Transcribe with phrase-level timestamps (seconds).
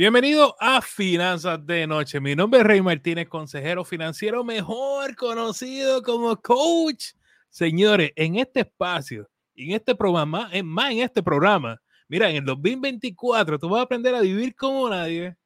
[0.00, 2.20] Bienvenido a Finanzas de Noche.
[2.20, 7.08] Mi nombre es Rey Martínez, consejero financiero mejor conocido como coach.
[7.50, 12.46] Señores, en este espacio, en este programa, en más en este programa, mira, en el
[12.46, 15.36] 2024 tú vas a aprender a vivir como nadie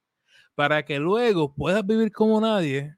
[0.55, 2.95] para que luego puedas vivir como nadie.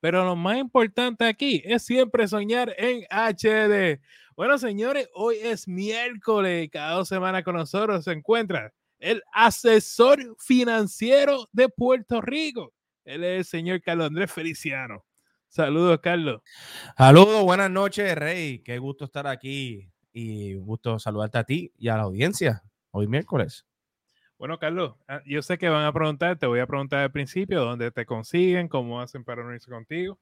[0.00, 3.98] Pero lo más importante aquí es siempre soñar en HD.
[4.36, 6.68] Bueno, señores, hoy es miércoles.
[6.70, 12.72] Cada dos semanas con nosotros se encuentra el asesor financiero de Puerto Rico.
[13.04, 15.04] Él es el señor Carlos Andrés Feliciano.
[15.48, 16.42] Saludos, Carlos.
[16.96, 18.58] Saludos, buenas noches, Rey.
[18.58, 23.64] Qué gusto estar aquí y gusto saludarte a ti y a la audiencia hoy miércoles.
[24.38, 27.64] Bueno, Carlos, ah, yo sé que van a preguntar, te voy a preguntar al principio
[27.64, 30.18] dónde te consiguen, cómo hacen para unirse contigo.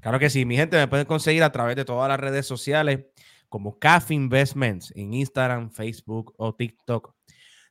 [0.00, 3.06] Claro que sí, mi gente me pueden conseguir a través de todas las redes sociales
[3.48, 7.14] como CAF Investments en Instagram, Facebook o TikTok.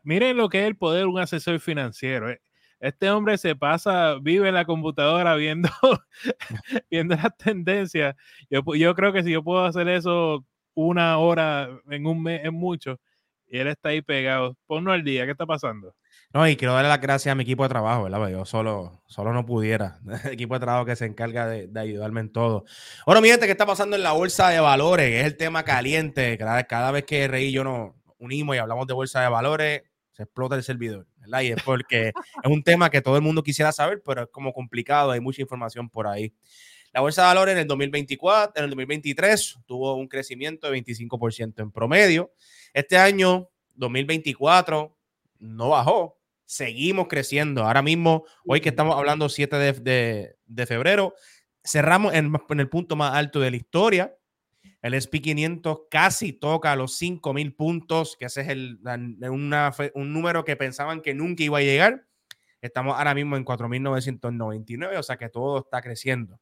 [0.04, 2.34] miren lo que es el poder de un asesor financiero.
[2.80, 5.70] Este hombre se pasa, vive en la computadora viendo,
[6.92, 8.16] viendo las tendencias.
[8.50, 12.52] Yo, yo creo que si yo puedo hacer eso una hora en un mes es
[12.52, 13.00] mucho.
[13.48, 14.58] Y él está ahí pegado.
[14.68, 15.96] Ponlo al día, ¿qué está pasando?
[16.34, 18.30] No, y quiero darle las gracias a mi equipo de trabajo, ¿verdad?
[18.30, 20.00] Yo solo, solo no pudiera.
[20.26, 22.66] El equipo de trabajo que se encarga de, ayudarme en todo.
[23.06, 25.22] Bueno, mi gente, ¿qué está pasando en la bolsa de valores?
[25.22, 26.38] Es el tema caliente.
[26.38, 29.84] Cada, cada vez que Rey y yo nos unimos y hablamos de bolsa de valores,
[30.12, 31.08] se explota el servidor.
[31.42, 34.54] Y es porque es un tema que todo el mundo quisiera saber, pero es como
[34.54, 36.34] complicado, hay mucha información por ahí.
[36.94, 41.62] La bolsa de valores en el 2024, en el 2023 tuvo un crecimiento de 25%
[41.62, 42.32] en promedio.
[42.74, 44.98] Este año, 2024,
[45.40, 47.64] no bajó, seguimos creciendo.
[47.64, 51.14] Ahora mismo, hoy que estamos hablando 7 de, febrero,
[51.64, 54.18] cerramos en, en el punto más alto de la historia
[54.82, 58.80] el SP500 casi toca los 5000 puntos, que ese es el,
[59.24, 62.06] un número que pensaban que nunca iba a llegar.
[62.62, 66.40] Estamos ahora mismo en 4999, o sea que todo está creciendo.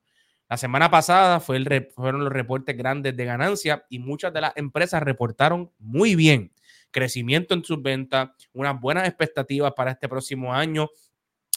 [0.48, 5.72] La semana pasada fueron los reportes grandes de ganancia y muchas de las empresas reportaron
[5.80, 6.52] muy bien.
[6.92, 10.90] Crecimiento en sus ventas, unas buenas expectativas para este próximo año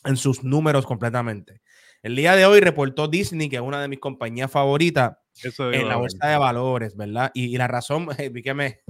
[0.05, 1.61] en sus números completamente.
[2.03, 5.17] El día de hoy reportó Disney, que es una de mis compañías favoritas,
[5.59, 7.31] en la bolsa de valores, ¿verdad?
[7.35, 8.81] Y, la razón, vi que me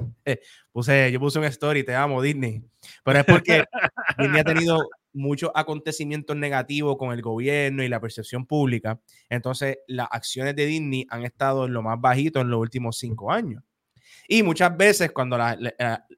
[0.73, 2.63] puse, yo puse un story, te amo, Disney,
[3.05, 3.65] pero es porque
[4.19, 9.01] Disney ha tenido muchos acontecimientos negativos con el gobierno y la percepción pública.
[9.29, 13.33] Entonces, las acciones de Disney han estado en lo más bajito en los últimos cinco
[13.33, 13.63] años.
[14.29, 15.57] Y muchas veces cuando la,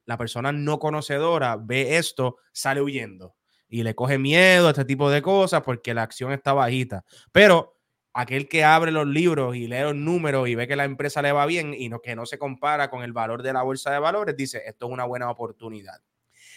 [0.04, 3.36] la persona no conocedora ve esto, sale huyendo
[3.70, 7.04] y le coge miedo a este tipo de cosas porque la acción está bajita.
[7.32, 7.78] Pero
[8.12, 11.32] aquel que abre los libros y lee los números y ve que la empresa le
[11.32, 14.00] va bien y no, que no se compara con el valor de la bolsa de
[14.00, 16.00] valores, dice, esto es una buena oportunidad.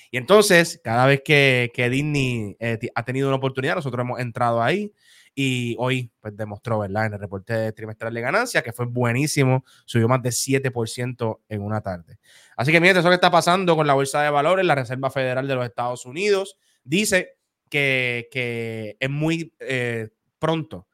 [0.10, 4.62] Y entonces, cada vez que, que Disney eh, ha tenido una oportunidad, nosotros hemos entrado
[4.62, 4.92] ahí
[5.36, 7.08] y hoy pues demostró, ¿verdad?
[7.08, 11.82] En el reporte trimestral de ganancia, que fue buenísimo, subió más de 7% en una
[11.82, 12.20] tarde.
[12.56, 15.48] Así que miren, eso que está pasando con la bolsa de valores, la Reserva Federal
[15.48, 17.38] de los Estados Unidos dice
[17.70, 20.88] que, es muy eh, pronto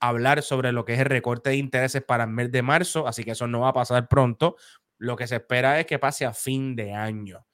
[0.00, 3.24] hablar sobre lo que es el recorte de intereses para el mes de marzo, así
[3.24, 4.56] que eso no va a pasar pronto.
[4.98, 7.46] Lo que se espera es que pase a fin de año.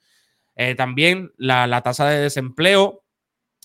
[0.55, 3.03] Eh, también la, tasa de desempleo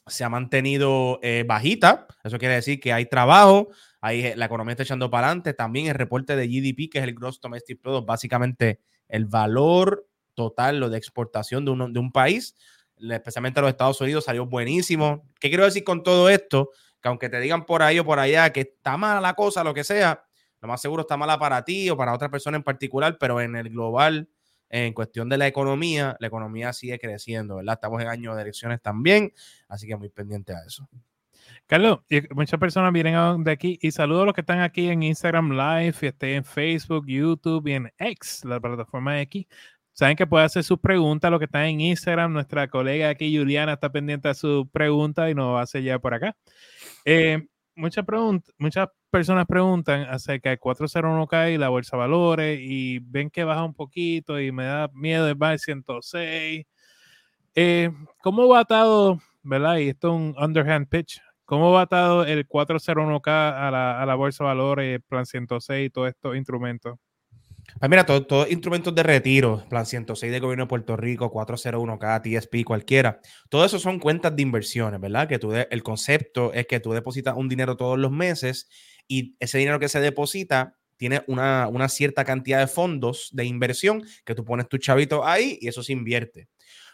[0.06, 3.68] se ha mantenido eh, bajita, eso quiere decir que hay trabajo,
[4.00, 5.54] ahí la economía está echando para adelante.
[5.54, 10.78] También el reporte de GDP, que es el Gross Domestic Product, básicamente el valor total
[10.78, 12.54] lo de exportación de, uno, de un país,
[13.00, 15.26] especialmente a los Estados Unidos, salió buenísimo.
[15.40, 16.70] ¿Qué quiero decir con todo esto?
[17.00, 19.74] Que aunque te digan por ahí o por allá que está mala la cosa, lo
[19.74, 20.24] que sea,
[20.60, 23.54] lo más seguro está mala para ti o para otra persona en particular, pero en
[23.54, 24.28] el global,
[24.68, 27.74] en cuestión de la economía, la economía sigue creciendo, ¿verdad?
[27.74, 29.32] Estamos en año de elecciones también,
[29.68, 30.88] así que muy pendiente a eso.
[31.66, 32.00] Carlos,
[32.30, 35.94] muchas personas vienen de aquí y saludo a los que están aquí en Instagram Live,
[36.00, 39.46] y estén en Facebook, YouTube y en X, la plataforma aquí.
[39.98, 42.32] Saben que puede hacer sus preguntas, lo que está en Instagram.
[42.32, 45.98] Nuestra colega aquí, Juliana, está pendiente de su pregunta y nos va a hacer ya
[45.98, 46.36] por acá.
[47.04, 48.04] Eh, muchas,
[48.58, 53.64] muchas personas preguntan acerca de 401k y la bolsa de valores y ven que baja
[53.64, 56.64] un poquito y me da miedo de bajar 106.
[57.56, 57.90] Eh,
[58.22, 59.78] ¿Cómo va atado, verdad?
[59.78, 61.20] Y esto es un underhand pitch.
[61.44, 65.90] ¿Cómo va atado el 401k a la, a la bolsa de valores, plan 106 y
[65.90, 67.00] todos estos instrumentos?
[67.78, 72.22] Pues mira, todos todo instrumentos de retiro, plan 106 de gobierno de Puerto Rico, 401k,
[72.22, 75.28] TSP, cualquiera, todo eso son cuentas de inversiones, ¿verdad?
[75.28, 78.68] Que tú el concepto es que tú depositas un dinero todos los meses
[79.06, 84.02] y ese dinero que se deposita tiene una, una cierta cantidad de fondos de inversión
[84.24, 86.48] que tú pones tu chavito ahí y eso se invierte.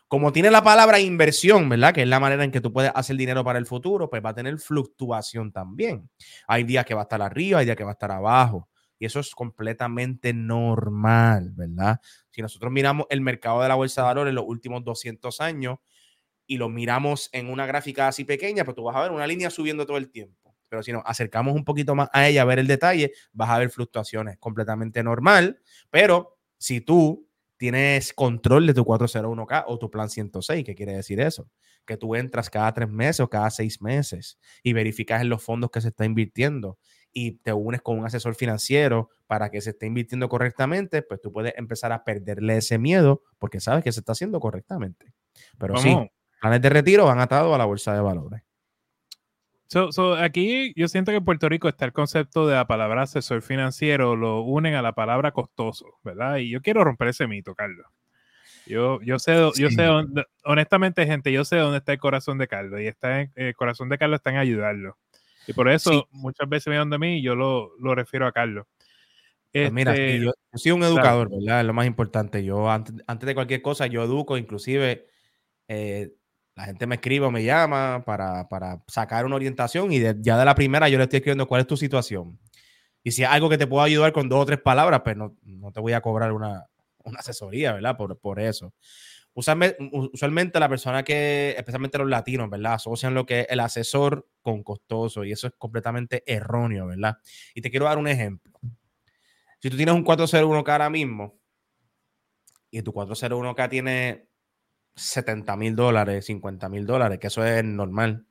[0.06, 1.94] Como tiene la palabra inversión, ¿verdad?
[1.94, 4.30] Que es la manera en que tú puedes hacer dinero para el futuro, pues va
[4.30, 6.10] a tener fluctuación también.
[6.46, 8.68] Hay días que va a estar arriba, hay días que va a estar abajo.
[9.04, 12.00] Eso es completamente normal, ¿verdad?
[12.30, 15.78] Si nosotros miramos el mercado de la bolsa de valores en los últimos 200 años
[16.46, 19.50] y lo miramos en una gráfica así pequeña, pues tú vas a ver una línea
[19.50, 20.54] subiendo todo el tiempo.
[20.68, 23.58] Pero si nos acercamos un poquito más a ella a ver el detalle, vas a
[23.58, 25.60] ver fluctuaciones completamente normal.
[25.90, 31.20] Pero si tú tienes control de tu 401k o tu plan 106, ¿qué quiere decir
[31.20, 31.48] eso?
[31.86, 35.70] Que tú entras cada tres meses o cada seis meses y verificas en los fondos
[35.70, 36.78] que se está invirtiendo
[37.14, 41.32] y te unes con un asesor financiero para que se esté invirtiendo correctamente, pues tú
[41.32, 45.14] puedes empezar a perderle ese miedo porque sabes que se está haciendo correctamente.
[45.56, 45.96] Pero sí,
[46.40, 48.42] planes de retiro van atados a la bolsa de valores.
[50.18, 54.16] aquí yo siento que en Puerto Rico está el concepto de la palabra asesor financiero,
[54.16, 56.36] lo unen a la palabra costoso, ¿verdad?
[56.38, 57.86] Y yo quiero romper ese mito, Carlos.
[58.66, 59.88] Yo, yo sé, yo sé,
[60.44, 63.98] honestamente, gente, yo sé dónde está el corazón de Carlos y está el corazón de
[63.98, 64.96] Carlos está en ayudarlo.
[65.46, 68.66] Y por eso muchas veces me de mí y yo lo, lo refiero a Carlos.
[69.52, 71.60] Pues mira, este, yo, soy un educador, ¿verdad?
[71.60, 72.42] Es lo más importante.
[72.42, 75.06] Yo antes, antes de cualquier cosa, yo educo, inclusive
[75.68, 76.10] eh,
[76.56, 80.44] la gente me escribe o me llama para, para sacar una orientación y ya de
[80.44, 82.38] la primera yo le estoy escribiendo cuál es tu situación.
[83.04, 85.36] Y si hay algo que te puedo ayudar con dos o tres palabras, pues no,
[85.42, 86.66] no te voy a cobrar una,
[87.04, 87.96] una asesoría, ¿verdad?
[87.96, 88.72] Por, por eso.
[89.34, 92.74] Usualmente, la persona que, especialmente los latinos, ¿verdad?
[92.74, 97.18] Asocian lo que es el asesor con costoso y eso es completamente erróneo, ¿verdad?
[97.52, 98.52] Y te quiero dar un ejemplo.
[99.58, 101.40] Si tú tienes un 401k ahora mismo
[102.70, 104.28] y tu 401k tiene
[104.94, 108.26] 70 mil dólares, 50 mil dólares, que eso es normal.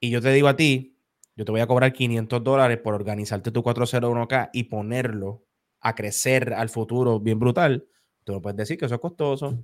[0.00, 0.98] Y yo te digo a ti,
[1.36, 5.44] yo te voy a cobrar 500 dólares por organizarte tu 401k y ponerlo
[5.80, 7.86] a crecer al futuro bien brutal
[8.24, 9.58] Tú no puedes decir que eso es costoso,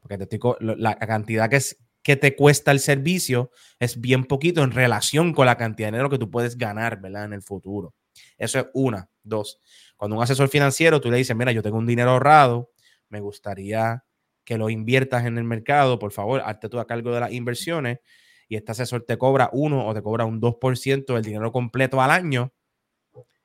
[0.00, 4.72] porque te la cantidad que, es, que te cuesta el servicio es bien poquito en
[4.72, 7.24] relación con la cantidad de dinero que tú puedes ganar, ¿verdad?
[7.24, 7.94] En el futuro.
[8.36, 9.08] Eso es una.
[9.22, 9.60] Dos,
[9.96, 12.70] cuando un asesor financiero tú le dices, mira, yo tengo un dinero ahorrado,
[13.08, 14.04] me gustaría
[14.44, 18.00] que lo inviertas en el mercado, por favor, hazte tú a cargo de las inversiones
[18.48, 22.10] y este asesor te cobra uno o te cobra un 2% del dinero completo al
[22.10, 22.52] año,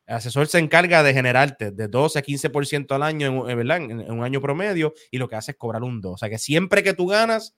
[0.08, 3.78] el asesor se encarga de generarte de 12 a 15% al año, en, ¿verdad?
[3.78, 6.14] En, un año promedio, y lo que hace es cobrar un 2.
[6.14, 7.58] O sea que siempre que tú ganas,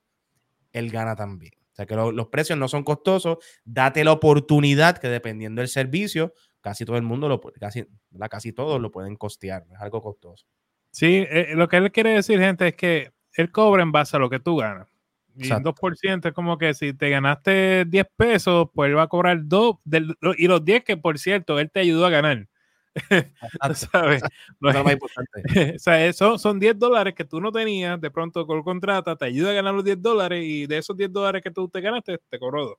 [0.72, 1.54] él gana también.
[1.72, 3.38] O sea que los precios no son costosos.
[3.63, 7.86] Date la oportunidad que dependiendo del servicio, casi todo el mundo lo casi,
[8.30, 9.66] casi todos lo pueden costear.
[9.72, 10.45] es algo costoso.
[10.92, 14.19] Sí, eh, lo que él quiere decir, gente, es que él cobra en base a
[14.19, 14.88] lo que tú ganas.
[15.39, 19.07] Y un 2% es como que si te ganaste 10 pesos, pues él va a
[19.07, 19.77] cobrar 2
[20.38, 22.47] y los 10 que por cierto, él te ayudó a ganar.
[23.74, 24.21] ¿Sabes?
[24.59, 25.44] No es más importante.
[25.75, 29.15] o sea, eso son 10 dólares que tú no tenías, de pronto con el contrato,
[29.15, 31.80] te ayuda a ganar los 10 dólares y de esos 10 dólares que tú te
[31.80, 32.75] ganaste, te cobró 2.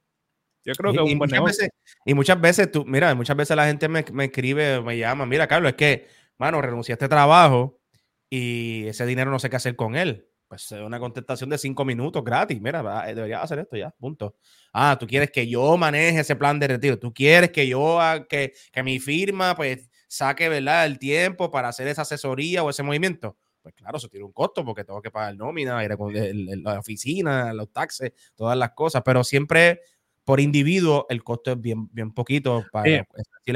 [0.66, 1.68] Yo creo que es un buen negocio.
[2.04, 5.46] y muchas veces tú, mira, muchas veces la gente me, me escribe, me llama, mira,
[5.46, 7.80] Carlos, es que, mano, renuncié a este trabajo
[8.28, 12.24] y ese dinero no sé qué hacer con él pues una contestación de cinco minutos
[12.24, 12.60] gratis.
[12.60, 14.34] Mira, eh, debería hacer esto ya, punto.
[14.72, 16.98] Ah, tú quieres que yo maneje ese plan de retiro.
[16.98, 20.86] Tú quieres que yo, que, que mi firma, pues, saque, ¿verdad?
[20.86, 23.38] El tiempo para hacer esa asesoría o ese movimiento.
[23.62, 27.54] Pues claro, eso tiene un costo porque tengo que pagar nómina, ir a la oficina,
[27.54, 29.82] los taxes, todas las cosas, pero siempre
[30.24, 33.04] por individuo el costo es bien, bien poquito para, eh,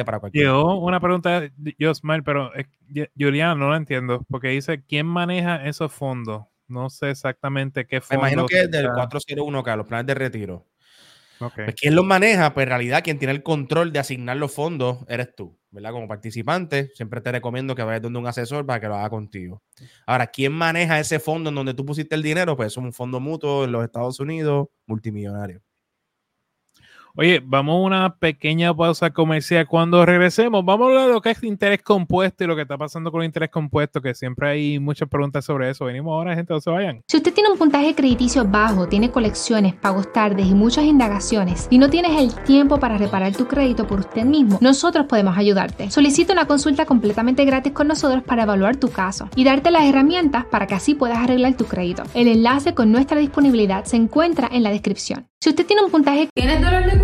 [0.04, 0.44] para cualquier.
[0.44, 1.92] Yo una pregunta, yo,
[2.24, 2.52] pero
[3.18, 6.44] Juliana no lo entiendo, porque dice, ¿quién maneja esos fondos?
[6.68, 8.16] No sé exactamente qué fue.
[8.16, 10.66] Me imagino que es del 401k, los planes de retiro.
[11.40, 11.64] Okay.
[11.64, 12.54] Pues, ¿Quién los maneja?
[12.54, 15.90] Pues en realidad quien tiene el control de asignar los fondos eres tú, ¿verdad?
[15.90, 19.62] Como participante, siempre te recomiendo que vayas donde un asesor para que lo haga contigo.
[20.06, 22.56] Ahora, ¿quién maneja ese fondo en donde tú pusiste el dinero?
[22.56, 25.60] Pues es un fondo mutuo en los Estados Unidos, multimillonario.
[27.16, 29.68] Oye, vamos a una pequeña pausa comercial.
[29.68, 32.76] Cuando regresemos, vamos a hablar de lo que es interés compuesto y lo que está
[32.76, 35.84] pasando con el interés compuesto, que siempre hay muchas preguntas sobre eso.
[35.84, 37.02] Venimos ahora, gente, no se vayan.
[37.06, 41.78] Si usted tiene un puntaje crediticio bajo, tiene colecciones, pagos tardes y muchas indagaciones, y
[41.78, 45.92] no tienes el tiempo para reparar tu crédito por usted mismo, nosotros podemos ayudarte.
[45.92, 50.46] Solicita una consulta completamente gratis con nosotros para evaluar tu caso y darte las herramientas
[50.46, 52.02] para que así puedas arreglar tu crédito.
[52.12, 55.28] El enlace con nuestra disponibilidad se encuentra en la descripción.
[55.44, 56.30] Si usted tiene un puntaje...
[56.34, 57.03] ¿Tienes dolor de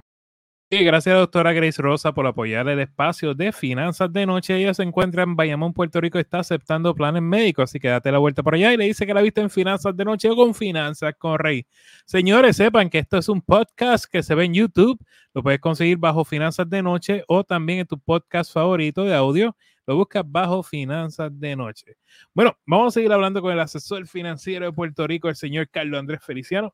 [0.73, 4.55] Gracias a la doctora Grace Rosa por apoyar el espacio de finanzas de noche.
[4.55, 8.19] Ella se encuentra en Bayamón, Puerto Rico, está aceptando planes médicos, así que date la
[8.19, 10.55] vuelta por allá y le dice que la viste en finanzas de noche o con
[10.55, 11.67] finanzas con Rey.
[12.05, 14.97] Señores, sepan que esto es un podcast que se ve en YouTube,
[15.33, 19.57] lo puedes conseguir bajo finanzas de noche o también en tu podcast favorito de audio,
[19.85, 21.97] lo buscas bajo finanzas de noche.
[22.33, 25.99] Bueno, vamos a seguir hablando con el asesor financiero de Puerto Rico, el señor Carlos
[25.99, 26.73] Andrés Feliciano.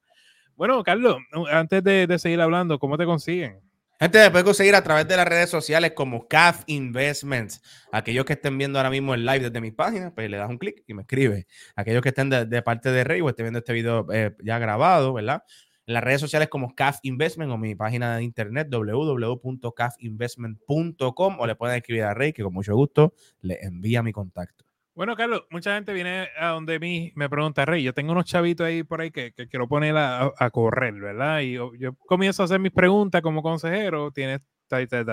[0.56, 1.18] Bueno, Carlos,
[1.52, 3.67] antes de seguir hablando, ¿cómo te consiguen?
[4.00, 7.64] Gente, puede conseguir a través de las redes sociales como CAF Investments.
[7.92, 10.60] Aquellos que estén viendo ahora mismo el live desde mi página, pues le das un
[10.60, 11.48] clic y me escribe.
[11.76, 15.14] Aquellos que estén de, parte de Rey o estén viendo este video eh, ya grabado,
[15.14, 15.42] ¿verdad?
[15.88, 21.56] En las redes sociales como CAF Investment o mi página de internet www.cafinvestment.com o le
[21.56, 24.67] pueden escribir a Rey que con mucho gusto le envía mi contacto.
[24.98, 28.66] Bueno, Carlos, mucha gente viene a donde mí me pregunta, Rey, yo tengo unos chavitos
[28.66, 31.42] ahí por ahí que, quiero poner a, correr, ¿verdad?
[31.42, 31.72] Y yo,
[32.08, 34.42] comienzo a hacer mis preguntas como consejero, tienes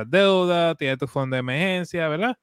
[0.07, 2.39] deuda, tienes tu fondo de emergencia, ¿verdad?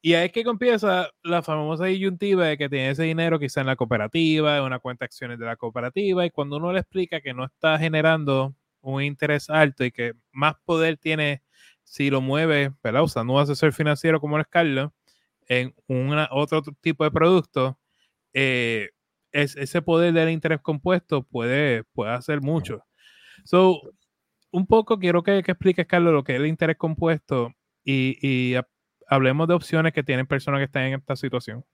[0.00, 3.66] Y ahí es que empieza la famosa disyuntiva de que tiene ese dinero quizá en
[3.66, 7.20] la cooperativa, en una cuenta de acciones de la cooperativa, y cuando uno le explica
[7.20, 11.42] que no está generando un interés alto y que más poder tiene
[11.82, 13.02] si lo mueve, ¿verdad?
[13.02, 14.92] Usando un asesor financiero como el Carlos,
[15.50, 17.76] en una, otro tipo de producto,
[18.32, 18.90] eh,
[19.32, 22.84] es, ese poder del interés compuesto puede, puede hacer mucho.
[23.44, 23.80] So,
[24.52, 27.52] un poco quiero que, que expliques, Carlos, lo que es el interés compuesto
[27.84, 28.54] y, y
[29.08, 31.64] hablemos de opciones que tienen personas que están en esta situación.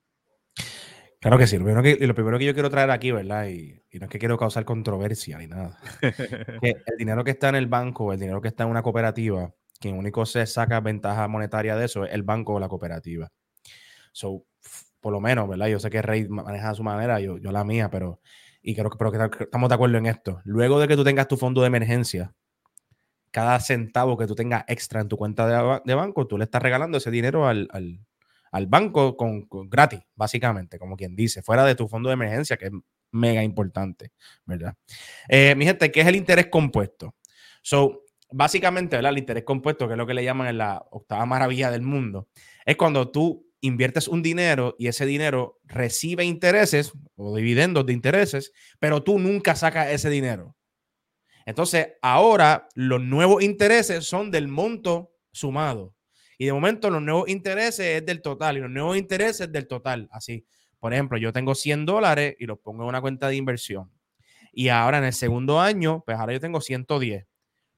[1.20, 1.58] Claro que sí.
[1.58, 3.48] Lo primero que, lo primero que yo quiero traer aquí, ¿verdad?
[3.48, 5.78] Y, y, no es que quiero causar controversia ni nada.
[6.62, 9.98] el dinero que está en el banco, el dinero que está en una cooperativa, quien
[9.98, 13.30] único se saca ventaja monetaria de eso es el banco o la cooperativa.
[14.16, 14.46] So,
[15.02, 15.66] por lo menos, ¿verdad?
[15.66, 18.18] Yo sé que Rey maneja su manera, yo, yo la mía, pero,
[18.62, 20.40] y creo que, pero que estamos de acuerdo en esto.
[20.44, 22.34] Luego de que tú tengas tu fondo de emergencia,
[23.30, 26.96] cada centavo que tú tengas extra en tu cuenta de, banco, tú le estás regalando
[26.96, 27.68] ese dinero al,
[28.68, 32.72] banco con, gratis, básicamente, como quien dice, fuera de tu fondo de emergencia, que es
[33.12, 34.12] mega importante,
[34.46, 34.76] ¿verdad?
[35.28, 37.14] Eh, mi gente, ¿qué es el interés compuesto?
[37.60, 39.12] So, básicamente, ¿verdad?
[39.12, 42.28] El interés compuesto, que es lo que le llaman la octava maravilla del mundo,
[42.64, 48.52] es cuando tú inviertes un dinero y ese dinero recibe intereses o dividendos de intereses,
[48.78, 50.56] pero tú nunca sacas ese dinero.
[51.44, 55.94] Entonces, ahora los nuevos intereses son del monto sumado.
[56.38, 60.08] Y de momento los nuevos intereses es del total y los nuevos intereses del total.
[60.10, 60.44] Así,
[60.78, 63.90] por ejemplo, yo tengo 100 dólares y los pongo en una cuenta de inversión.
[64.52, 67.26] Y ahora en el segundo año, pues ahora yo tengo 110.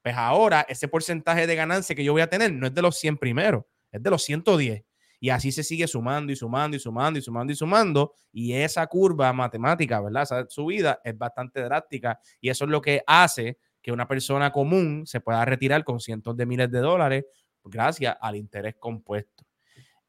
[0.02, 2.99] Pues ahora ese porcentaje de ganancia que yo voy a tener no es de los
[2.99, 4.85] 100 primeros, es de los 110.
[5.21, 8.15] Y así se sigue sumando y sumando y sumando y sumando y sumando.
[8.33, 10.23] Y esa curva matemática, ¿verdad?
[10.23, 15.07] Esa subida es bastante drástica y eso es lo que hace que una persona común
[15.07, 17.25] se pueda retirar con cientos de miles de dólares
[17.65, 19.45] gracias al interés compuesto.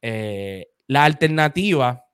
[0.02, 2.04] Eh, la alternativa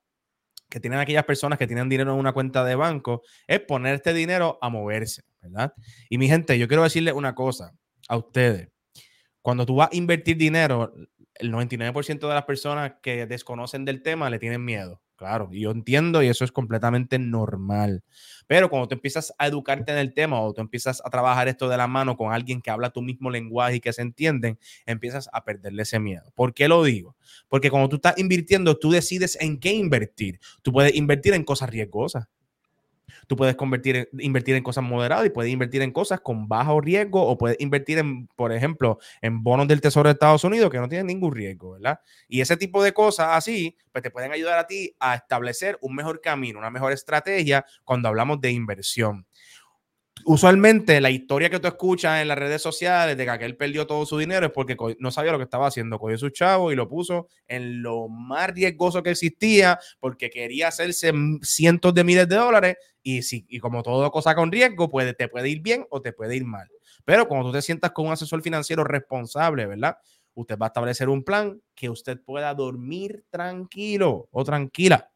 [0.69, 4.13] que tienen aquellas personas que tienen dinero en una cuenta de banco es poner este
[4.13, 5.73] dinero a moverse, ¿verdad?
[6.11, 7.73] Y mi gente, yo quiero decirle una cosa
[8.09, 8.69] a ustedes.
[9.43, 10.93] Cuando tú vas a invertir dinero,
[11.39, 15.01] el 99% de las personas que desconocen del tema le tienen miedo.
[15.17, 18.05] Claro, yo entiendo y eso es completamente normal.
[18.47, 21.71] Pero cuando tú empiezas a educarte en el tema o tú empiezas a trabajar esto
[21.71, 25.31] de la mano con alguien que habla tu mismo lenguaje y que se entienden, empiezas
[25.33, 26.31] a perderle ese miedo.
[26.35, 27.17] ¿Por qué lo digo?
[27.49, 30.39] Porque cuando tú estás invirtiendo, tú decides en qué invertir.
[30.63, 32.27] Tú puedes invertir en cosas riesgosas.
[33.27, 37.27] Tú puedes convertir, invertir en cosas moderadas y puedes invertir en cosas con bajo riesgo
[37.27, 40.89] o puedes invertir en, por ejemplo, en bonos del Tesoro de Estados Unidos que no
[40.89, 42.01] tienen ningún riesgo, ¿verdad?
[42.29, 45.95] Y ese tipo de cosas así, pues te pueden ayudar a ti a establecer un
[45.95, 49.27] mejor camino, una mejor estrategia cuando hablamos de inversión
[50.27, 54.05] usualmente la historia que tú escuchas en las redes sociales de que aquel perdió todo
[54.05, 56.01] su dinero es porque no sabía lo que estaba haciendo.
[56.01, 61.13] Cogió su chavo y lo puso en lo más riesgoso que existía porque quería hacerse
[61.43, 65.29] cientos de miles de dólares y, si, y como todo cosa con riesgo, puede, te
[65.29, 66.69] puede ir bien o te puede ir mal.
[67.05, 69.97] Pero cuando tú te sientas con un asesor financiero responsable, ¿verdad?
[70.35, 75.09] Usted va a establecer un plan que usted pueda dormir tranquilo o tranquila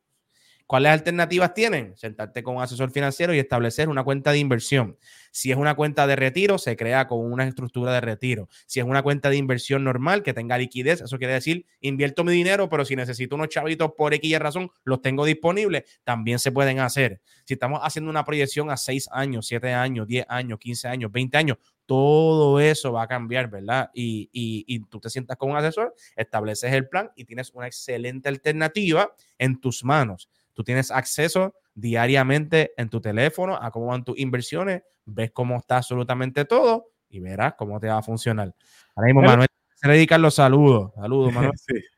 [0.71, 1.97] ¿Cuáles alternativas tienen?
[1.97, 4.97] Sentarte con un asesor financiero y establecer una cuenta de inversión.
[5.33, 8.49] Si es una cuenta de retiro, se crea con una estructura de retiro.
[8.67, 12.31] Si es una cuenta de inversión normal que tenga liquidez, eso quiere decir, invierto mi
[12.31, 16.79] dinero, pero si necesito unos chavitos por X razón, los tengo disponibles, también se pueden
[16.79, 17.21] hacer.
[17.47, 21.37] Si estamos haciendo una proyección a 6 años, 7 años, 10 años, 15 años, 20
[21.37, 21.59] años,
[21.91, 23.91] todo eso va a cambiar, ¿verdad?
[23.93, 28.29] Y, y, tú te sientas con un asesor, estableces el plan y tienes una excelente
[28.29, 30.29] alternativa en tus manos.
[30.61, 35.79] Tú tienes acceso diariamente en tu teléfono a cómo van tus inversiones, ves cómo está
[35.79, 38.55] absolutamente todo y verás cómo te va a funcionar.
[38.95, 40.93] Ahora mismo, Manuel, se le dedican los saludos.
[40.97, 41.53] Saludos, Manuel.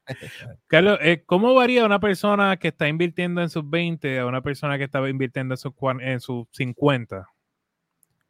[0.69, 4.79] Carlos, eh, ¿cómo varía una persona que está invirtiendo en sus 20 a una persona
[4.79, 7.27] que estaba invirtiendo en sus, en sus 50?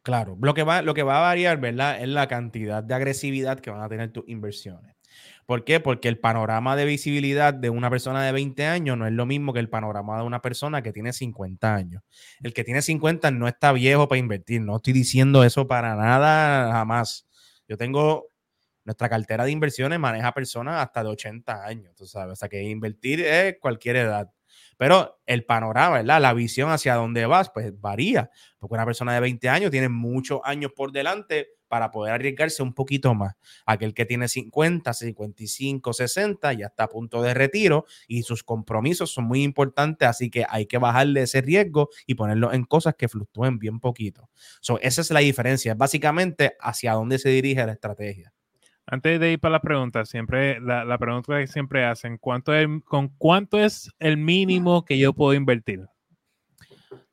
[0.01, 2.01] Claro, lo que, va, lo que va a variar, ¿verdad?
[2.01, 4.92] Es la cantidad de agresividad que van a tener tus inversiones.
[5.45, 5.79] ¿Por qué?
[5.79, 9.53] Porque el panorama de visibilidad de una persona de 20 años no es lo mismo
[9.53, 12.01] que el panorama de una persona que tiene 50 años.
[12.41, 16.71] El que tiene 50 no está viejo para invertir, no estoy diciendo eso para nada
[16.71, 17.27] jamás.
[17.67, 18.27] Yo tengo,
[18.85, 23.21] nuestra cartera de inversiones maneja personas hasta de 80 años, tú sabes, o que invertir
[23.21, 24.29] es cualquier edad.
[24.77, 26.21] Pero el panorama, ¿verdad?
[26.21, 28.29] La visión hacia dónde vas, pues varía.
[28.59, 32.71] Porque una persona de 20 años tiene muchos años por delante para poder arriesgarse un
[32.71, 33.33] poquito más.
[33.65, 39.11] Aquel que tiene 50, 55, 60 ya está a punto de retiro y sus compromisos
[39.11, 43.07] son muy importantes, así que hay que bajarle ese riesgo y ponerlo en cosas que
[43.07, 44.29] fluctúen bien poquito.
[44.61, 48.31] So, esa es la diferencia, básicamente hacia dónde se dirige la estrategia.
[48.85, 53.07] Antes de ir para la pregunta, siempre la, pregunta que siempre hacen, ¿cuánto es, ¿con
[53.17, 55.87] cuánto es el mínimo que yo puedo invertir?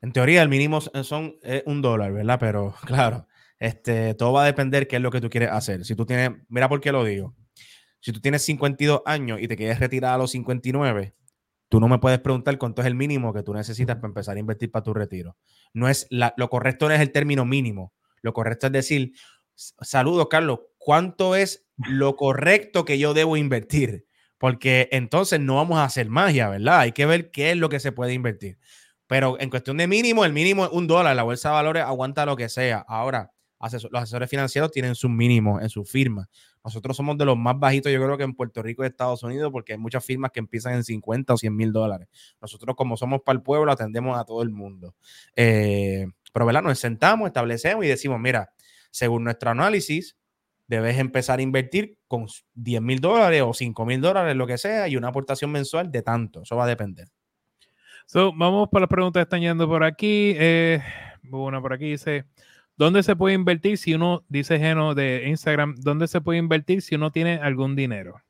[0.03, 2.37] En teoría, el mínimo son un dólar, ¿verdad?
[2.39, 3.27] Pero claro,
[3.61, 5.85] este, todo va a depender qué es lo que tú quieres hacer.
[5.85, 7.37] Si tú tienes, mira por qué lo digo.
[8.01, 11.15] Si tú tienes 52 años y te quieres retirar a los 59,
[11.69, 14.41] tú no me puedes preguntar cuánto es el mínimo que tú necesitas para empezar a
[14.41, 15.37] invertir para tu retiro.
[15.75, 17.93] No es lo correcto no es el término mínimo.
[18.23, 19.13] Lo correcto es decir,
[19.55, 24.07] saludos, Carlos, ¿cuánto es lo correcto que yo debo invertir?
[24.39, 26.81] Porque entonces no vamos a hacer magia, ¿verdad?
[26.81, 28.59] Hay que ver qué es lo que se puede invertir.
[29.07, 31.15] Pero en cuestión de mínimo, el mínimo es un dólar.
[31.15, 32.79] La bolsa de valores aguanta lo que sea.
[32.89, 36.29] Ahora, los asesores financieros tienen su mínimo en su firma.
[36.65, 39.51] Nosotros somos de los más bajitos, yo creo que en Puerto Rico y Estados Unidos,
[39.53, 42.09] porque hay muchas firmas que empiezan en 50 o 100 mil dólares.
[42.41, 44.95] Nosotros, como somos para el pueblo, atendemos a todo el mundo.
[45.37, 46.63] Eh, pero, ¿verdad?
[46.63, 48.53] Nos sentamos, establecemos y decimos, mira,
[48.91, 50.17] según nuestro análisis,
[50.67, 54.87] debes empezar a invertir con 10 mil dólares o 5 mil dólares, lo que sea,
[54.89, 56.43] y una aportación mensual de tanto.
[56.43, 57.09] Eso va a depender.
[58.15, 60.35] vamos para las preguntas que están yendo por aquí.
[60.37, 60.81] Eh,
[61.31, 62.25] una por aquí dice,
[62.81, 66.95] ¿dónde se puede invertir si uno, dice Geno de Instagram, ¿dónde se puede invertir si
[66.95, 68.23] uno tiene algún dinero?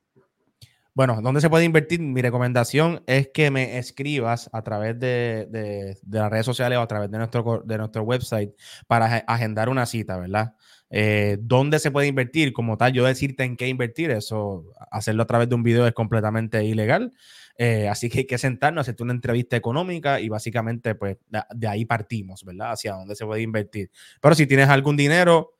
[0.93, 2.01] Bueno, ¿dónde se puede invertir?
[2.01, 6.87] Mi recomendación es que me escribas a través de, de, las redes sociales o a
[6.87, 8.51] través de nuestro, de nuestro website
[8.87, 10.53] para agendar una cita, ¿verdad?
[10.89, 12.51] Eh, ¿Dónde se puede invertir?
[12.51, 15.93] Como tal, yo decirte en qué invertir, eso, hacerlo a través de un video es
[15.93, 17.13] completamente ilegal.
[17.57, 21.17] Eh, así que hay que sentarnos, hacerte una entrevista económica y básicamente, pues,
[21.53, 22.71] de, ahí partimos, ¿verdad?
[22.71, 23.89] Hacia dónde se puede invertir.
[24.21, 25.57] Pero si tienes algún dinero,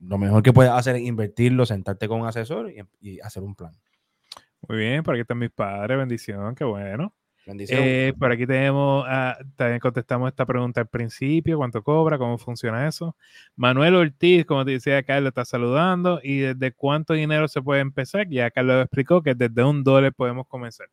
[0.00, 3.72] lo mejor que puedes hacer es invertirlo, sentarte con un asesor y hacer un plan.
[4.66, 7.14] Muy bien, por aquí están mis padres, bendición, qué bueno.
[7.46, 7.80] Bendición.
[7.82, 12.18] Eh, por aquí tenemos, ah, también contestamos esta pregunta al principio, ¿cuánto cobra?
[12.18, 13.16] ¿Cómo funciona eso?
[13.56, 16.20] Manuel Ortiz, como te decía, Carlos está saludando.
[16.22, 18.28] ¿Y desde cuánto dinero se puede empezar?
[18.28, 20.88] Ya Carlos explicó que desde un dólar podemos comenzar.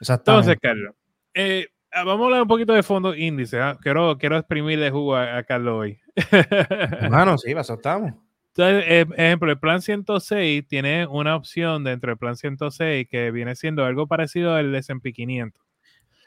[0.00, 0.94] Entonces, Carlos,
[1.34, 3.60] eh, ah, vamos a hablar un poquito de fondo índice.
[3.60, 3.78] ¿ah?
[3.80, 6.00] Quiero, quiero exprimirle jugo a, Carlos hoy.
[7.00, 8.12] Hermano, sí, eso estamos.
[8.56, 13.54] Entonces, eh, ejemplo, el plan 106 tiene una opción dentro del plan 106 que viene
[13.54, 15.62] siendo algo parecido al S&P 500.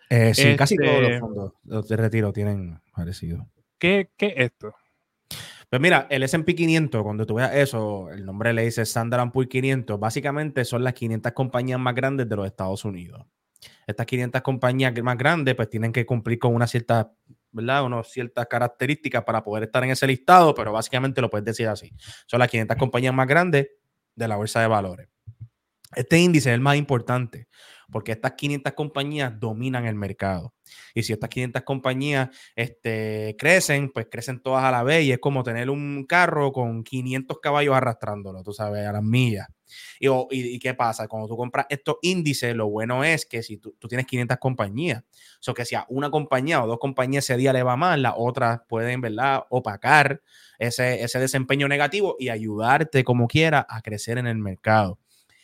[0.10, 1.54] Eh, sí, casi todos los este fondos
[1.88, 3.48] de retiro tienen parecido.
[3.78, 4.76] ¿Qué, es esto?
[5.70, 9.50] Pues mira, el S&P 500, cuando tú veas eso, el nombre le dice Standard Poor's
[9.50, 13.26] 500, básicamente son las 500 compañías más grandes de los Estados Unidos.
[13.86, 17.12] Estas 500 compañías más grandes pues tienen que cumplir con una cierta
[17.52, 17.84] ¿verdad?
[17.84, 21.92] Unas ciertas características para poder estar en ese listado, pero básicamente lo puedes decir así.
[22.26, 23.68] Son las 500 compañías más grandes
[24.16, 25.10] de la bolsa de valores.
[25.94, 27.48] Este índice es el más importante
[27.92, 30.54] porque estas 500 compañías dominan el mercado.
[30.96, 35.20] Y si estas 500 compañías este, crecen, pues crecen todas a la vez y es
[35.20, 39.48] como tener un carro con 500 caballos arrastrándolo, tú sabes, a las millas.
[40.00, 41.08] Y, y, qué pasa?
[41.08, 45.04] Cuando tú compras estos índices, lo bueno es que si tú, tienes 500 compañías,
[45.48, 48.14] o que si a una compañía o dos compañías ese día le va mal, las
[48.18, 50.22] otras pueden, ¿verdad?, opacar
[50.60, 55.00] ese, ese desempeño negativo y ayudarte como quiera a crecer en el mercado.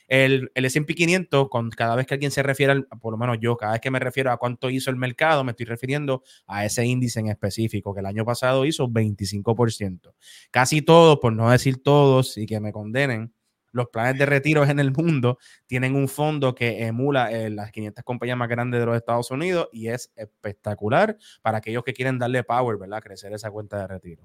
[0.07, 3.37] El, el S&P 500, con cada vez que alguien se refiere, al, por lo menos
[3.39, 6.65] yo, cada vez que me refiero a cuánto hizo el mercado, me estoy refiriendo a
[6.65, 10.13] ese índice en específico, que el año pasado hizo 25%.
[10.51, 13.33] Casi todos, por no decir todos y que me condenen,
[13.71, 18.03] los planes de retiro en el mundo tienen un fondo que emula eh, las 500
[18.03, 22.43] compañías más grandes de los Estados Unidos y es espectacular para aquellos que quieren darle
[22.43, 23.01] power, ¿verdad?
[23.01, 24.23] Crecer esa cuenta de retiro.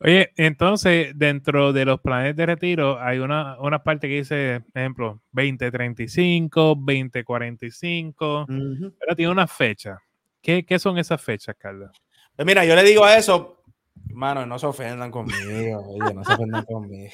[0.00, 4.82] Oye, entonces dentro de los planes de retiro hay una, una parte que dice, por
[4.82, 8.46] ejemplo, 2035, 2045,
[8.98, 9.98] pero tiene una fecha.
[10.42, 11.90] ¿Qué, ¿Qué, son esas fechas, Carlos?
[12.36, 13.64] Pues mira, yo le digo a eso,
[14.12, 17.10] Mano, no se ofendan conmigo, oye, no se ofendan conmigo.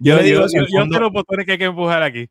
[0.00, 2.28] yo, le digo, yo, yo fondo, los botones que hay que empujar aquí.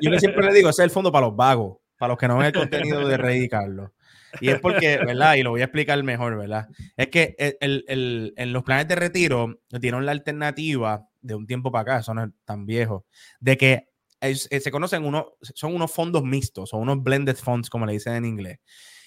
[0.00, 2.38] yo, siempre le digo, ese es el fondo para los vagos, para los que no
[2.38, 3.90] ven el contenido de Rey y Carlos.
[4.40, 5.34] Y es porque, ¿verdad?
[5.34, 6.68] Y lo voy a explicar mejor, ¿verdad?
[6.96, 11.70] Es que el, el, en los planes de retiro dieron la alternativa de un tiempo
[11.72, 13.06] para acá, eso no es tan viejo,
[13.40, 13.88] de que
[14.20, 18.14] es, se conocen unos, son unos fondos mixtos o unos blended funds, como le dicen
[18.14, 18.58] en inglés.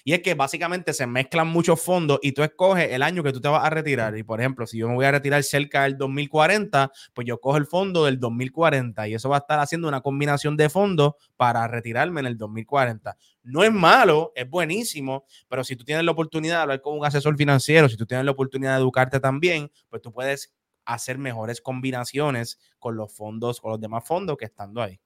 [0.06, 3.40] Y es que básicamente se mezclan muchos fondos y tú escoges el año que tú
[3.40, 4.16] te vas a retirar.
[4.18, 7.56] Y por ejemplo, si yo me voy a retirar cerca del 2040, pues yo cojo
[7.56, 11.66] el fondo del 2040 y eso va a estar haciendo una combinación de fondos para
[11.68, 13.16] retirarme en el 2040.
[13.44, 17.06] No es malo, es buenísimo, pero si tú tienes la oportunidad de hablar con un
[17.06, 20.52] asesor financiero, si tú tienes la oportunidad de educarte también, pues tú puedes
[20.84, 25.00] hacer mejores combinaciones con los fondos o los demás fondos que estando ahí.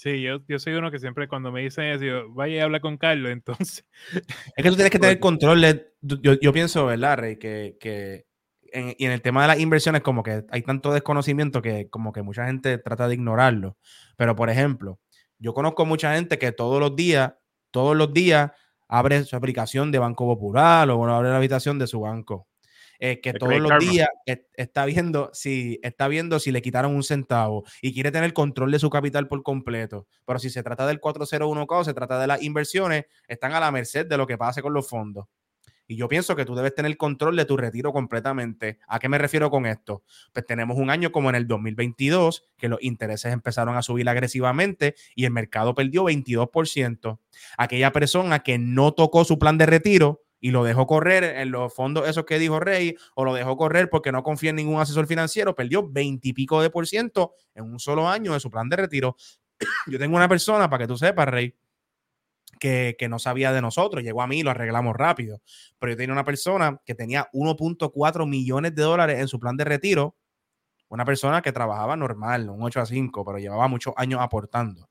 [0.00, 2.80] Sí, yo, yo soy uno que siempre cuando me dicen eso, yo, vaya y habla
[2.80, 3.84] con Carlos, entonces.
[4.56, 5.60] Es que tú tienes que tener control.
[5.60, 7.36] De, yo, yo, pienso, ¿verdad, Rey?
[7.36, 8.24] Que, que
[8.72, 12.14] en, y en el tema de las inversiones, como que hay tanto desconocimiento que como
[12.14, 13.76] que mucha gente trata de ignorarlo.
[14.16, 14.98] Pero, por ejemplo,
[15.38, 17.34] yo conozco mucha gente que todos los días,
[17.70, 18.52] todos los días,
[18.88, 22.48] abre su aplicación de Banco Popular o bueno, abre la habitación de su banco.
[23.02, 27.64] Eh, que todos los días está viendo si está viendo si le quitaron un centavo
[27.80, 30.06] y quiere tener control de su capital por completo.
[30.26, 33.70] Pero si se trata del 401k o se trata de las inversiones, están a la
[33.70, 35.26] merced de lo que pase con los fondos.
[35.90, 38.78] Y yo pienso que tú debes tener control de tu retiro completamente.
[38.86, 40.04] ¿A qué me refiero con esto?
[40.32, 44.94] Pues tenemos un año como en el 2022, que los intereses empezaron a subir agresivamente
[45.16, 47.18] y el mercado perdió 22%.
[47.58, 51.72] Aquella persona que no tocó su plan de retiro, y lo dejó correr en los
[51.72, 55.06] fondos esos que dijo Rey, o lo dejó correr porque no confía en ningún asesor
[55.06, 58.68] financiero, perdió 20 y pico de por ciento en un solo año de su plan
[58.68, 59.16] de retiro.
[59.86, 61.54] Yo tengo una persona, para que tú sepas, Rey,
[62.58, 65.40] que, que, no sabía de nosotros, llegó a mí y lo arreglamos rápido,
[65.78, 69.64] pero yo tenía una persona que tenía 1.4 millones de dólares en su plan de
[69.64, 70.14] retiro,
[70.88, 74.89] una persona que trabajaba normal, un 8 a 5, pero llevaba muchos años aportando.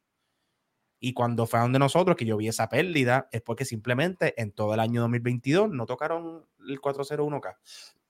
[1.00, 4.74] Y cuando fue donde nosotros, que yo vi esa pérdida, es porque simplemente en todo
[4.74, 7.56] el año 2022 no tocaron el 401k.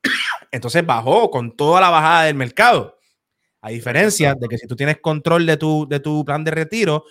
[0.51, 2.97] Entonces bajó con toda la bajada del mercado.
[3.61, 7.03] A diferencia de que si tú tienes control de tu, de tu plan de retiro,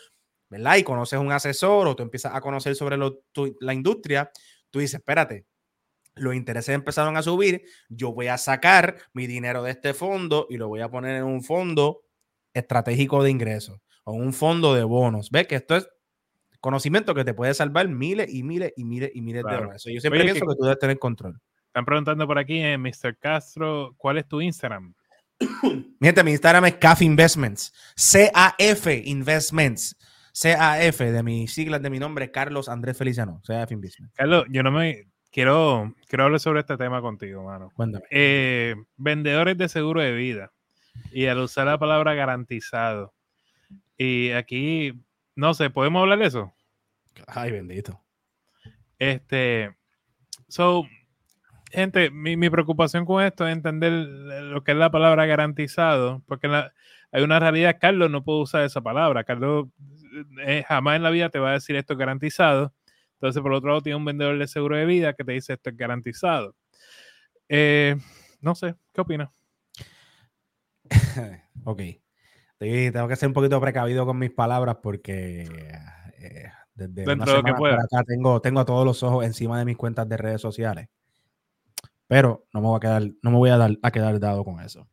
[0.48, 0.76] ¿verdad?
[0.76, 2.96] Y conoces un asesor o tú empiezas a conocer sobre
[3.60, 4.30] la industria,
[4.70, 5.44] tú dices, espérate,
[6.16, 10.56] los intereses empezaron a subir, yo voy a sacar mi dinero de este fondo y
[10.56, 12.02] lo voy a poner en un fondo
[12.52, 13.78] estratégico de ingresos
[14.08, 15.30] o un fondo de bonos.
[15.30, 15.88] Ve que esto es
[16.60, 19.84] conocimiento que te puede salvar miles y miles y miles y miles de dólares.
[19.84, 21.38] Yo siempre pienso que, tú debes tener control.
[21.66, 23.18] Están preguntando por aquí, en eh, Mr.
[23.18, 24.94] Castro, ¿cuál es tu Instagram?
[26.00, 27.72] mi gente, mi Instagram es CAF Investments.
[27.96, 29.96] C-A-F Investments.
[30.32, 33.42] C-A-F de mis siglas de mi nombre, Carlos Andrés Feliciano.
[33.46, 34.14] CAF Investments.
[34.16, 37.70] Carlos, yo no me quiero, quiero hablar sobre este tema contigo, mano.
[37.74, 38.06] Cuéntame.
[38.10, 40.50] Eh, vendedores de seguro de vida.
[41.12, 43.12] Y al usar la palabra garantizado,
[43.98, 44.94] y aquí,
[45.34, 46.54] no sé, ¿podemos hablar de eso?
[47.26, 48.00] Ay, bendito.
[48.98, 49.76] Este,
[50.46, 50.86] so,
[51.70, 56.46] gente, mi, mi, preocupación con esto es entender lo que es la palabra garantizado, porque
[56.46, 56.72] la,
[57.10, 59.66] hay una realidad, Carlos no puede usar esa palabra, Carlos
[60.44, 62.72] eh, jamás en la vida te va a decir esto es garantizado,
[63.14, 65.70] entonces por otro lado tiene un vendedor de seguro de vida que te dice esto
[65.70, 66.54] es garantizado.
[67.48, 67.96] Eh,
[68.40, 69.30] no sé, ¿qué opinas?
[71.64, 71.82] ok
[72.58, 75.42] tengo que ser un poquito precavido con mis palabras porque
[76.18, 77.76] eh, desde Dentro de que pueda.
[77.76, 80.88] acá tengo, tengo todos los ojos encima de mis cuentas de redes sociales.
[82.06, 84.60] Pero no me voy a quedar, no me voy a, dar, a quedar dado con
[84.60, 84.88] eso.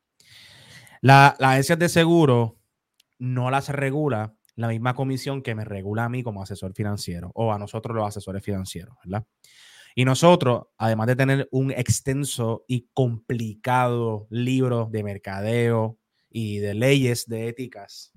[1.02, 2.58] La, las agencias de seguro
[3.20, 7.52] no las regula la misma comisión que me regula a mí como asesor financiero o
[7.52, 9.26] a nosotros los asesores financieros, ¿verdad?
[9.96, 15.98] Y nosotros, además de tener un extenso y complicado libro de mercadeo,
[16.38, 18.12] y de leyes de éticas,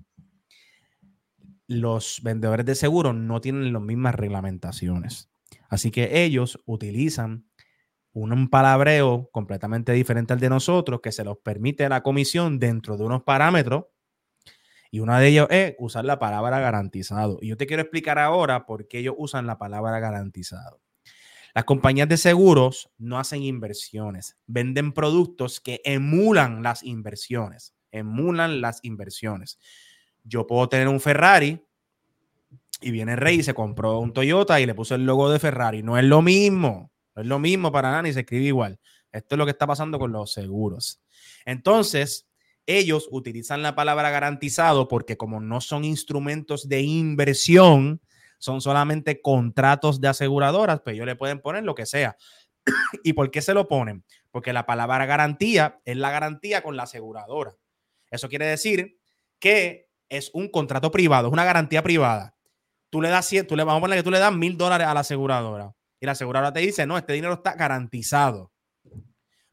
[1.67, 5.31] los vendedores de seguros no tienen las mismas reglamentaciones.
[5.69, 7.49] Así que ellos utilizan
[8.11, 13.05] un palabreo completamente diferente al de nosotros que se los permite la comisión dentro de
[13.05, 13.85] unos parámetros
[14.91, 17.37] Y una de ellos es usar la palabra garantizado.
[17.41, 20.81] Y yo te quiero explicar ahora por qué ellos usan la palabra garantizado.
[21.55, 28.79] Las compañías de seguros no hacen inversiones, venden productos que emulan las inversiones, emulan las
[28.83, 29.59] inversiones.
[30.23, 31.63] Yo puedo tener un Ferrari
[32.81, 35.83] y viene Rey y se compró un Toyota y le puso el logo de Ferrari.
[35.83, 38.79] No es lo mismo, no es lo mismo para nada ni se escribe igual.
[39.11, 41.01] Esto es lo que está pasando con los seguros.
[41.45, 42.27] Entonces,
[42.65, 48.01] ellos utilizan la palabra garantizado porque como no son instrumentos de inversión,
[48.37, 52.15] son solamente contratos de aseguradoras, pues ellos le pueden poner lo que sea.
[53.03, 54.05] ¿Y por qué se lo ponen?
[54.31, 57.55] Porque la palabra garantía es la garantía con la aseguradora.
[58.11, 58.99] Eso quiere decir
[59.39, 62.35] que es un contrato privado, es una garantía privada.
[62.89, 64.87] Tú le das 100, tú le vamos a poner que tú le das mil dólares
[64.87, 68.53] a la aseguradora y la aseguradora te dice, no, este dinero está garantizado.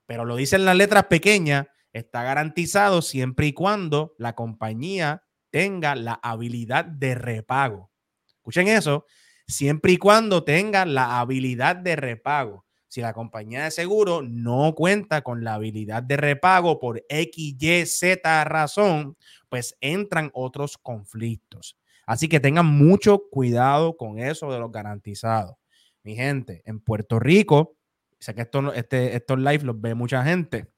[0.07, 6.14] Pero lo dicen las letras pequeñas, está garantizado siempre y cuando la compañía tenga la
[6.23, 7.90] habilidad de repago.
[8.29, 9.07] Escuchen eso,
[9.47, 12.65] siempre y cuando tenga la habilidad de repago.
[12.88, 17.87] Si la compañía de seguro no cuenta con la habilidad de repago por X, Y,
[17.87, 19.16] Z razón,
[19.49, 21.77] pues entran otros conflictos.
[22.07, 25.57] Así que tengan mucho cuidado con eso de los garantizados.
[26.05, 27.77] Mi gente, en Puerto Rico,
[28.20, 30.72] sé que esto, este, estos live los ve mucha gente,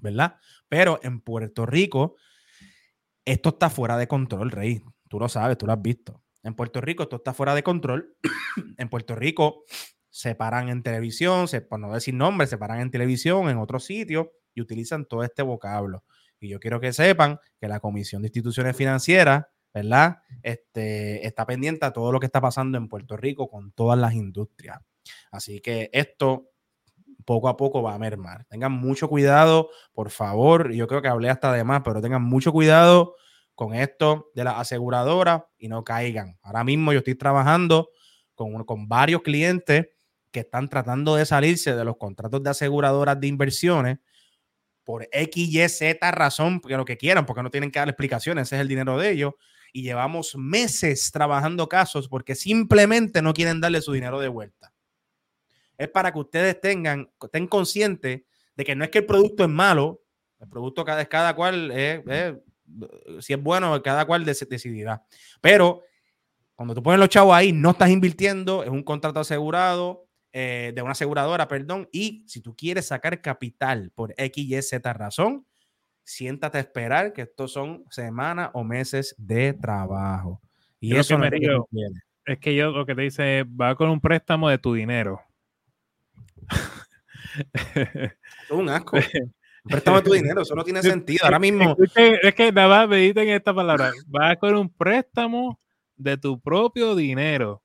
[0.00, 0.36] ¿verdad?
[0.68, 2.14] Pero en Puerto Rico,
[3.24, 4.80] esto está fuera de control, Rey.
[5.08, 6.22] Tú lo sabes, tú lo has visto.
[6.44, 8.16] En Puerto Rico esto está fuera de control.
[8.78, 9.64] en Puerto Rico
[10.14, 13.84] se paran en televisión, se, por no decir nombres, se paran en televisión, en otros
[13.84, 16.04] sitios y utilizan todo este vocablo.
[16.38, 20.18] Y yo quiero que sepan que la Comisión de Instituciones Financieras ¿verdad?
[20.44, 24.14] Este, está pendiente a todo lo que está pasando en Puerto Rico con todas las
[24.14, 24.78] industrias.
[25.32, 26.52] Así que esto
[27.24, 28.44] poco a poco va a mermar.
[28.44, 30.70] Tengan mucho cuidado, por favor.
[30.72, 33.16] Yo creo que hablé hasta de más, pero tengan mucho cuidado
[33.56, 36.38] con esto de la aseguradora y no caigan.
[36.42, 37.90] Ahora mismo yo estoy trabajando
[38.36, 39.88] con, con varios clientes
[40.34, 43.98] que están tratando de salirse de los contratos de aseguradoras de inversiones
[44.82, 48.48] por X, Y, Z razón, porque lo que quieran, porque no tienen que dar explicaciones,
[48.48, 49.34] ese es el dinero de ellos
[49.72, 54.72] y llevamos meses trabajando casos porque simplemente no quieren darle su dinero de vuelta.
[55.78, 58.22] Es para que ustedes tengan, estén conscientes
[58.56, 60.02] de que no es que el producto es malo,
[60.40, 61.72] el producto cada, cada cual,
[63.20, 65.04] si es bueno, cada cual decidirá.
[65.40, 65.82] Pero
[66.56, 70.03] cuando tú pones los chavos ahí, no estás invirtiendo, es un contrato asegurado,
[70.36, 74.92] eh, de una aseguradora, perdón, y si tú quieres sacar capital por X, Y, Z
[74.92, 75.46] razón,
[76.02, 80.42] siéntate a esperar que estos son semanas o meses de trabajo.
[80.80, 81.68] Y eso me digo,
[82.24, 85.20] es que yo lo que te dice es, va con un préstamo de tu dinero.
[87.54, 88.96] es un asco.
[89.66, 91.24] Un préstamo de tu dinero, eso no tiene sentido.
[91.24, 91.74] Ahora mismo.
[91.94, 93.92] Es que nada más mediten esta palabra.
[94.14, 95.58] Va con un préstamo
[95.96, 97.63] de tu propio dinero.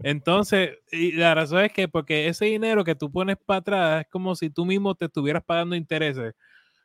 [0.00, 4.08] Entonces, y la razón es que porque ese dinero que tú pones para atrás es
[4.10, 6.34] como si tú mismo te estuvieras pagando intereses.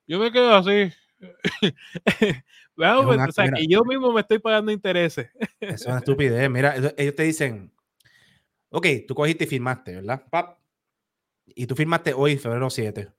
[0.08, 0.92] Yo me quedo así.
[2.76, 5.30] o sea, que yo mismo me estoy pagando intereses.
[5.60, 6.50] es una estupidez.
[6.50, 7.72] Mira, ellos te dicen,
[8.70, 10.24] ok, tú cogiste y firmaste, ¿verdad?
[10.30, 10.58] Pap,
[11.46, 13.12] y tú firmaste hoy, febrero 7.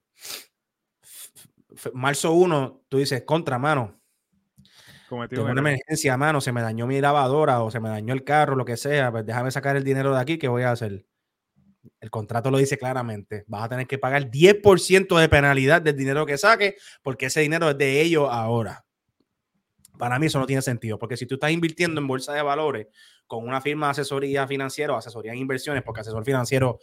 [1.93, 3.99] Marzo 1, tú dices, contra, mano.
[5.29, 8.55] Tengo una emergencia, mano, se me dañó mi lavadora o se me dañó el carro,
[8.55, 11.05] lo que sea, pues déjame sacar el dinero de aquí, ¿qué voy a hacer?
[11.99, 13.43] El contrato lo dice claramente.
[13.47, 17.69] Vas a tener que pagar 10% de penalidad del dinero que saque porque ese dinero
[17.69, 18.85] es de ellos ahora.
[19.97, 22.87] Para mí eso no tiene sentido, porque si tú estás invirtiendo en bolsa de valores
[23.27, 26.79] con una firma de asesoría financiera o asesoría en inversiones, porque asesor financiero,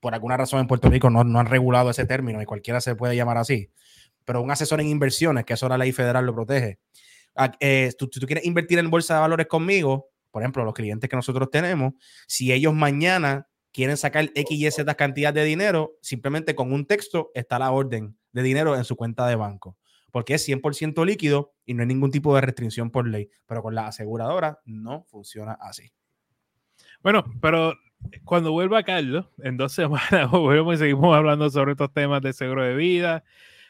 [0.00, 2.96] por alguna razón en Puerto Rico no, no han regulado ese término y cualquiera se
[2.96, 3.70] puede llamar así,
[4.24, 6.80] pero un asesor en inversiones, que eso la ley federal lo protege.
[7.60, 11.16] Eh, tú, tú quieres invertir en bolsa de valores conmigo, por ejemplo, los clientes que
[11.16, 11.94] nosotros tenemos,
[12.26, 17.30] si ellos mañana quieren sacar X y Z cantidad de dinero, simplemente con un texto
[17.34, 19.76] está la orden de dinero en su cuenta de banco.
[20.10, 23.28] Porque es 100% líquido y no hay ningún tipo de restricción por ley.
[23.46, 25.92] Pero con la aseguradora no funciona así.
[27.02, 27.74] Bueno, pero
[28.24, 32.62] cuando vuelva Carlos, en dos semanas volvemos y seguimos hablando sobre estos temas de seguro
[32.62, 33.24] de vida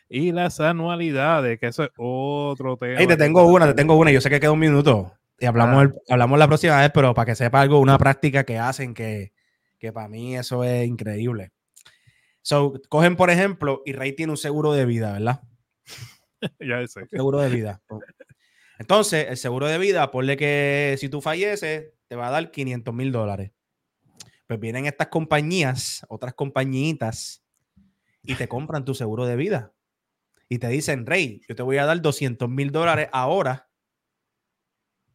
[0.09, 2.95] y las anualidades, que eso es otro tema.
[2.99, 4.11] Hey, te tengo una, te tengo una.
[4.11, 6.01] Yo sé que queda un minuto y hablamos, ah.
[6.11, 9.33] hablamos la próxima vez, pero para que sepa algo, una práctica que hacen que,
[9.79, 11.53] que para mí eso es increíble.
[12.42, 15.42] So, cogen, por ejemplo, y Rey tiene un seguro de vida, ¿verdad?
[16.61, 17.07] ya sé.
[17.11, 17.83] Seguro de vida.
[18.79, 22.95] Entonces, el seguro de vida, ponle que si tú falleces, te va a dar 500
[22.95, 23.51] mil dólares.
[24.47, 27.42] Pues vienen estas compañías, otras compañitas,
[28.23, 29.73] y te compran tu seguro de vida.
[30.48, 33.66] Y te dicen, Rey, yo te voy a dar 200 mil dólares ahora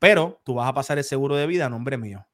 [0.02, 2.28] pero tú vas a pasar el seguro de vida a nombre mío.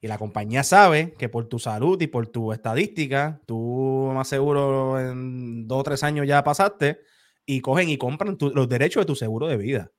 [0.00, 4.98] Y la compañía sabe que por tu salud y por tu estadística, tú más seguro
[4.98, 6.98] en dos o tres años ya pasaste
[7.46, 9.92] y cogen y compran los derechos de tu seguro de vida.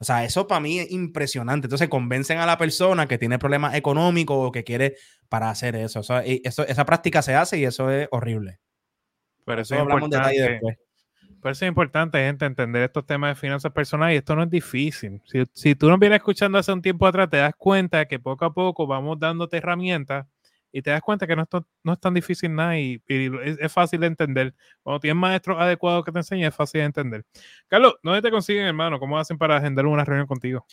[0.00, 1.64] O sea, eso para mí es impresionante.
[1.64, 4.96] Entonces convencen a la persona que tiene problemas económicos o que quiere
[5.30, 6.00] para hacer eso.
[6.00, 8.60] eso, esa práctica se hace y eso es horrible.
[9.48, 9.74] Pero eso,
[10.08, 10.78] detalle después.
[11.40, 14.50] Por eso es importante, gente, entender estos temas de finanzas personales y esto no es
[14.50, 15.22] difícil.
[15.24, 18.44] Si, si tú nos vienes escuchando hace un tiempo atrás, te das cuenta que poco
[18.44, 20.26] a poco vamos dándote herramientas
[20.72, 21.48] y te das cuenta que no es,
[21.82, 24.54] no es tan difícil nada y, es, fácil de entender.
[24.82, 27.24] Cuando tienes maestros adecuados que te enseñen, es fácil de entender.
[27.66, 28.98] Carlos, ¿dónde te consiguen, hermano?
[28.98, 30.66] ¿Cómo hacen para agendar una reunión contigo?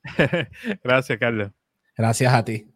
[0.82, 1.50] Gracias, Carlos.
[1.96, 2.66] Gracias a ti.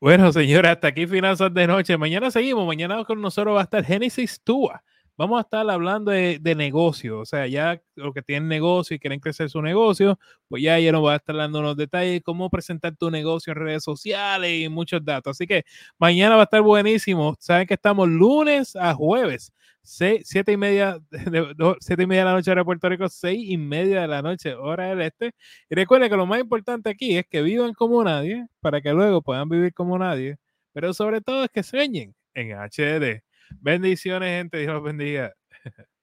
[0.00, 1.96] Bueno, señores, hasta aquí Finanzas de Noche.
[1.96, 2.66] Mañana seguimos.
[2.66, 4.82] Mañana con nosotros va a estar Genesis Tua
[5.16, 8.98] vamos a estar hablando de, de negocio, o sea, ya los que tienen negocio y
[8.98, 12.50] quieren crecer su negocio, pues ya ya nos va a estar dando unos detalles, cómo
[12.50, 15.32] presentar tu negocio en redes sociales y muchos datos.
[15.32, 15.64] Así que
[15.98, 17.36] mañana va a estar buenísimo.
[17.38, 22.36] Saben que estamos lunes a jueves, siete y media, de, siete y media de la
[22.36, 25.32] noche de Puerto Rico, seis y media de la noche, hora del este.
[25.70, 29.22] Y recuerden que lo más importante aquí es que vivan como nadie, para que luego
[29.22, 30.38] puedan vivir como nadie,
[30.72, 33.22] pero sobre todo es que sueñen en HD.
[33.50, 34.58] Bendiciones, gente.
[34.58, 35.34] Dios los bendiga.